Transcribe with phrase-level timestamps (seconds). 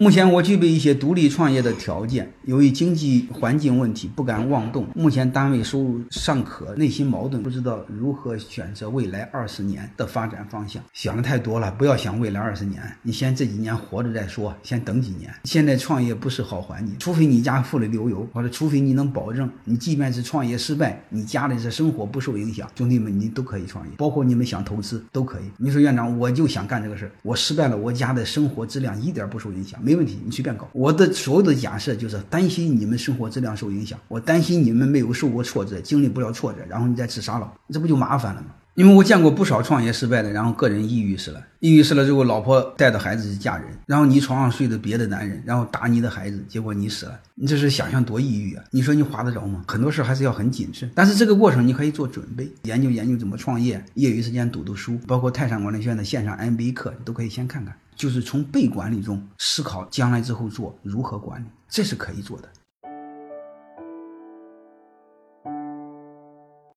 [0.00, 4.86] 目前我具备一些独立创业的条件，由于经济环境问题不敢妄动。
[4.94, 10.82] 目前单位收入尚可，内心矛盾，不知道如何选择未来二十年的发展方向。
[10.94, 15.30] 想的太多了，不要想未来二十年，你先这几年活着再说，先等几年。
[15.44, 25.42] 现在创业不是好环境，除非你家富得流油，或者除非你能保证你即便是创业失败，你家里这生活不受影响，兄弟们你都可以创业，包括你们想投资都可以。
[25.58, 29.78] 你说院长，我就想干这个事儿，我失败了，我家的生活质量一点不受影响。
[29.90, 30.68] 没问题，你随便搞。
[30.72, 38.46] 我的所有的假设就是担心你们生活质量受影响，我担心你们没有受过挫折，经历不了挫折，然后你再自杀了，这不就麻烦了吗？
[38.76, 48.62] 因为我见过不少创业失败的，然后个人抑郁死了，抑郁死了之后，老婆带着孩子去嫁人，然后你床上睡的别的男人，然后打你的孩子，结果你死了，你这是想象多抑郁啊？
[48.70, 49.64] 你说你划得着吗？
[49.66, 57.74] 很多事还是要很谨慎，但是这个过程你可以做准备，研究研究怎么创业，业余时间读读书，包括泰山管理学院的线上 MBA 课，你都可以先看看。
[58.00, 62.48] 就是从被管理中思考将来之后做如何管理，这是可以做的。